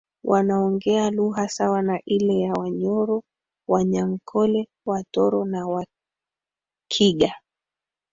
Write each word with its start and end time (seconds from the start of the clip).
Wanaongea 0.23 1.11
lugha 1.11 1.49
sawa 1.49 1.81
na 1.81 2.01
ile 2.05 2.39
ya 2.39 2.53
Wanyoro 2.53 3.23
Wanyankole 3.67 4.67
Watoro 4.85 5.45
na 5.45 5.67
Wakiga 6.87 7.35